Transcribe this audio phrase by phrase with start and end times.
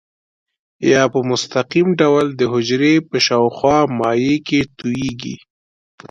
[0.91, 5.35] یا په مستقیم ډول د حجرې په شاوخوا مایع کې تویېږي.